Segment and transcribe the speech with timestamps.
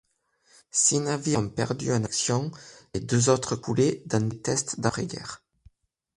[0.71, 2.49] Six navires ont perdu en action
[2.95, 5.43] et deux autres coulés dans des tests d'après-guerre.